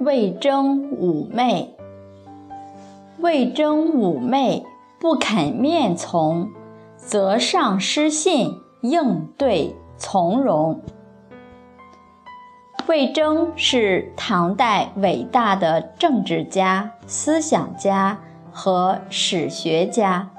[0.00, 1.74] 魏征妩媚，
[3.18, 4.64] 魏征妩媚，
[5.00, 6.50] 不肯面从，
[6.96, 10.80] 则上失信，应对从容。
[12.86, 18.20] 魏征是唐代伟大的政治家、思想家
[18.52, 20.30] 和史学家，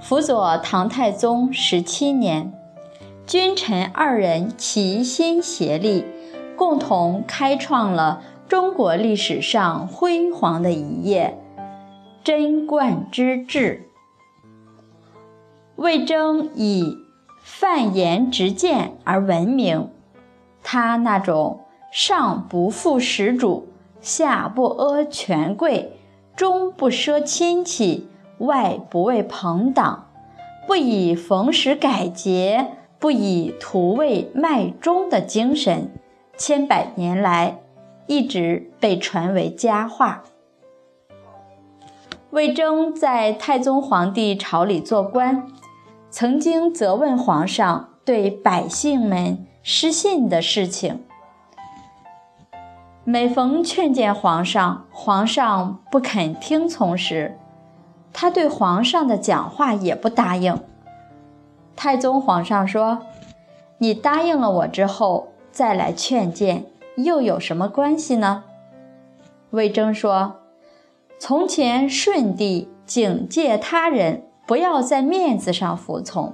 [0.00, 2.52] 辅佐唐太宗十七年，
[3.26, 6.04] 君臣二人齐心协力，
[6.56, 8.20] 共同开创了
[8.54, 11.36] 中国历史上辉煌的一页——
[12.22, 13.88] 贞观之治。
[15.74, 16.96] 魏征以
[17.42, 19.90] 犯言直谏而闻名。
[20.62, 23.66] 他那种上不负始主，
[24.00, 25.90] 下不阿权贵，
[26.36, 28.06] 中不奢亲戚，
[28.38, 30.10] 外不为朋党，
[30.68, 32.68] 不以逢时改节，
[33.00, 35.90] 不以图为卖忠的精神，
[36.36, 37.58] 千百年来
[38.06, 40.24] 一直被传为佳话。
[42.30, 45.46] 魏征在太宗皇帝朝里做官，
[46.10, 49.46] 曾经责问皇上对百姓们。
[49.66, 51.06] 失信的事情，
[53.02, 57.38] 每逢劝谏皇上，皇上不肯听从时，
[58.12, 60.60] 他对皇上的讲话也不答应。
[61.74, 63.06] 太宗皇上说
[63.80, 66.66] ：“你答应了我之后再来劝谏，
[66.96, 68.44] 又有什么关系呢？”
[69.50, 70.40] 魏征说
[71.18, 76.32] ：“从前舜帝警戒他人不要在面子上服从，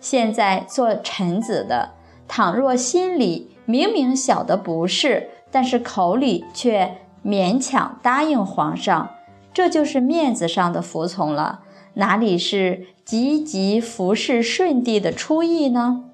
[0.00, 1.90] 现在做臣子的。”
[2.32, 9.10] 倘若心里明明晓得不是，但是口里却勉强答应皇上，
[9.52, 11.62] 这就是面子上的服从了，
[11.94, 16.04] 哪里是积极服侍舜帝的初意呢？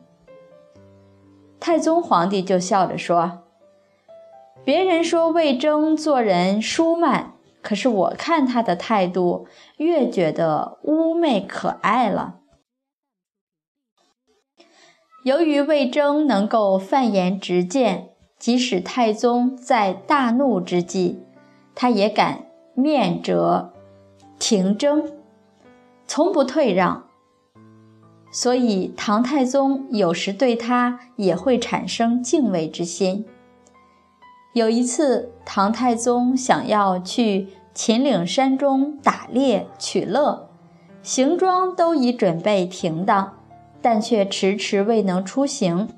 [1.59, 3.45] 太宗皇帝就笑着说
[4.65, 9.47] ：“别人说魏征做人疏慢，可是我看他的态度，
[9.79, 12.41] 越觉得妩媚可爱了。”
[15.25, 21.25] 由于魏征能够犯言直谏，即使太宗在大怒之际，
[21.75, 23.73] 他也敢面折
[24.39, 25.11] 廷争，
[26.07, 27.06] 从不退让。
[28.37, 33.25] 所以唐太宗有时对他也会产生敬畏之心。
[34.53, 40.51] 有一次，唐太宗想要去秦岭山中打猎取乐，
[41.03, 43.39] 行装都已准备停当。
[43.81, 45.89] 但却迟迟未能出行。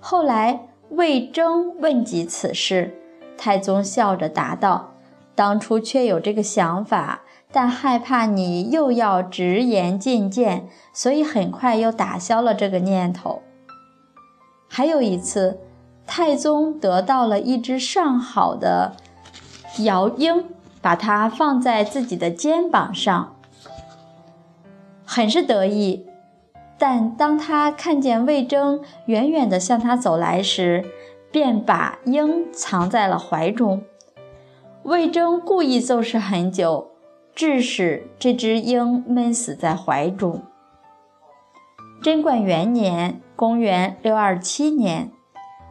[0.00, 2.94] 后来魏征问及此事，
[3.38, 4.92] 太宗笑着答道
[5.34, 7.22] ：“当初确有这个想法，
[7.54, 13.42] 但害怕你又要直言进谏，所以很快又打消了这个念头。”
[14.68, 15.60] 还有一次，
[16.04, 18.96] 太宗得到了一只上好的
[19.78, 20.46] 鹞鹰，
[20.82, 23.36] 把它放在自己的肩膀上，
[25.04, 26.06] 很是得意。
[26.76, 30.84] 但当他看见魏征远远地向他走来时，
[31.30, 33.84] 便把鹰藏在了怀中。
[34.82, 36.90] 魏征故意奏事很久，
[37.34, 40.42] 致使这只鹰闷死在怀中。
[42.02, 45.10] 贞观元年（公元627年），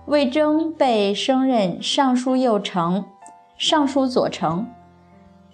[0.08, 3.06] 魏征被升任尚书右丞、
[3.58, 4.68] 尚书左丞。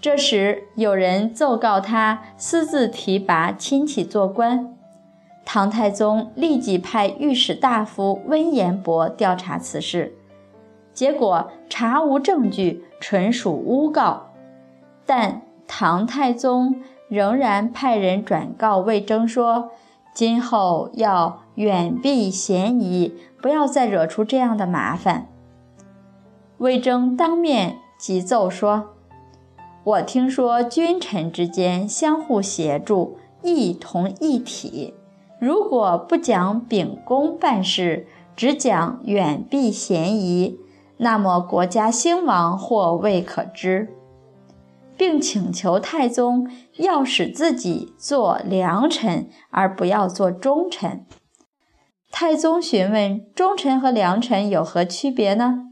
[0.02, 4.74] 这时，有人奏告他私自提拔亲戚做官。
[5.46, 10.16] 唐太宗立即派御史大夫温彦博调查此事，
[10.94, 14.28] 结果查无证据，纯属诬告。
[15.06, 15.42] 但
[15.72, 19.70] 唐太宗仍然派人转告魏征说
[20.16, 25.28] ：“今后要远避嫌疑，不要再惹出这样的麻烦。”
[26.58, 28.96] 魏征当面急奏说
[29.86, 34.96] ：“我听说君臣之间相互协助，一同一体。”
[35.40, 40.60] 如果不讲秉公办事，只讲远避嫌疑，
[40.98, 43.88] 那么国家兴亡或未可知，
[45.00, 51.06] 并请求太宗要使自己做良臣，而不要做忠臣。
[52.12, 55.68] 太宗询问：忠臣和良臣有何区别呢？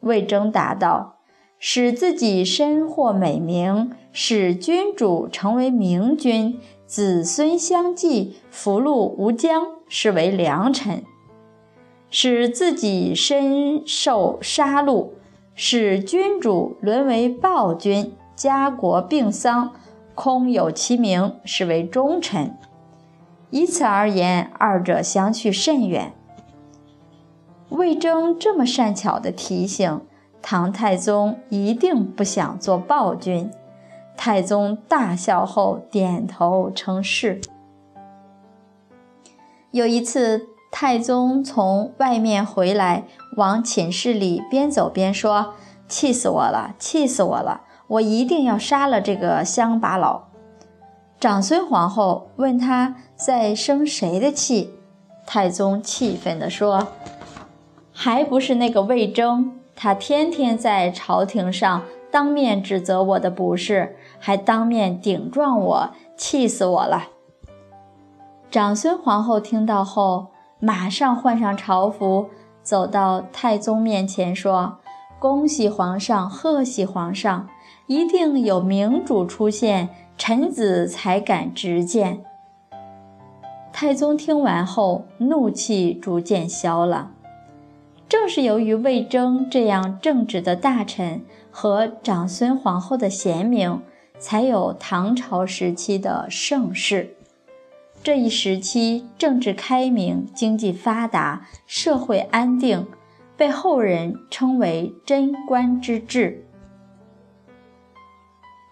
[0.00, 1.18] 魏征答道：
[1.58, 6.58] 使自己身获美名，使君主成为明君。
[6.86, 11.02] 子孙相继，福禄无疆，是为良臣；
[12.08, 15.10] 使自己身受杀戮，
[15.54, 19.72] 使君主沦为暴君，家国病丧，
[20.14, 22.56] 空有其名，是为忠臣。
[23.50, 26.12] 以此而言，二者相去甚远。
[27.70, 30.02] 魏征这么善巧的提醒，
[30.42, 33.50] 唐太宗一定不想做暴君。
[34.16, 37.40] 太宗大笑后点头称是。
[39.70, 43.04] 有一次，太宗从外面回来，
[43.36, 45.54] 往寝室里边走边说
[45.88, 47.62] ：“气死我了，气死我了！
[47.88, 50.24] 我一定要杀了这个乡巴佬。”
[51.18, 54.74] 长孙皇后问他在生谁的气，
[55.26, 56.88] 太宗气愤地说
[57.92, 67.08] ：“还不是那个魏征，他天天在朝廷上。”当面指责我的不是，还当面顶撞我，气死我了！
[68.50, 70.28] 长孙皇后听到后，
[70.58, 72.30] 马上换上朝服，
[72.62, 74.78] 走到太宗面前说
[75.18, 77.48] ：“恭喜皇上，贺喜皇上！
[77.86, 82.24] 一定有明主出现，臣子才敢直谏。”
[83.72, 87.12] 太宗听完后，怒气逐渐消了。
[88.08, 91.22] 正是由于魏征这样正直的大臣。
[91.58, 93.80] 和长孙皇后的贤明，
[94.18, 97.16] 才有唐朝时期的盛世。
[98.02, 102.86] 这一时期政治开明，经济发达，社会安定，
[103.38, 106.44] 被后人称为“贞观之治”。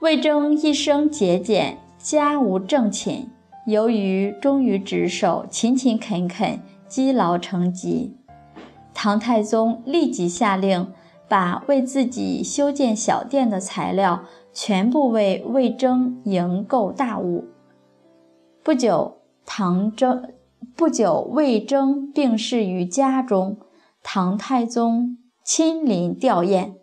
[0.04, 3.30] 魏征一生节俭，家无正寝，
[3.66, 8.14] 由于忠于职守，勤勤恳恳，积劳成疾。
[8.92, 10.92] 唐太宗立即下令。
[11.26, 17.46] 把为自己修建小店的材料全部为魏征营购大物。
[18.62, 20.34] 不久，唐征
[20.76, 23.56] 不久，魏征病逝于家中，
[24.02, 26.74] 唐太宗亲临吊唁，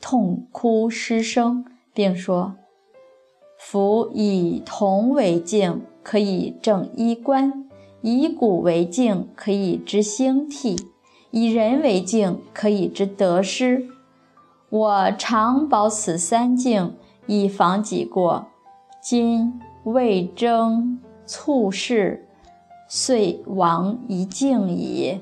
[0.00, 1.64] 痛哭失声，
[1.96, 2.54] 并说
[3.58, 7.50] ：“夫以铜为镜，可以正衣冠；
[8.02, 10.76] 以古为镜，可以知兴替。”
[11.32, 13.88] 以人为镜，可以知得失。
[14.68, 16.94] 我常保此三镜，
[17.26, 18.48] 以防己过。
[19.02, 22.28] 今魏征猝逝，
[22.88, 25.20] 遂亡一镜矣。